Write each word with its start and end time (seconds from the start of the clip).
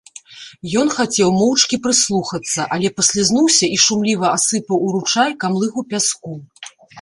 Ён 0.83 0.87
хацеў 0.99 1.29
моўчкі 1.41 1.77
прыслухацца, 1.83 2.65
але 2.77 2.87
паслізнуўся 3.01 3.65
і 3.77 3.77
шумліва 3.85 4.27
асыпаў 4.39 4.77
у 4.87 4.89
ручай 4.97 5.29
камлыгу 5.45 5.79
пяску. 5.93 6.33